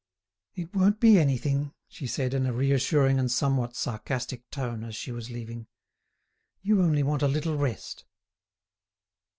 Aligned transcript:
"It 0.55 0.73
won't 0.73 0.99
be 0.99 1.19
anything," 1.19 1.75
she 1.87 2.07
said 2.07 2.33
in 2.33 2.47
a 2.47 2.53
reassuring 2.53 3.19
and 3.19 3.29
somewhat 3.31 3.75
sarcastic 3.75 4.49
tone, 4.49 4.83
as 4.83 4.95
she 4.95 5.11
was 5.11 5.29
leaving. 5.29 5.67
"You 6.63 6.81
only 6.81 7.03
want 7.03 7.21
a 7.21 7.27
little 7.27 7.55
rest." 7.55 8.05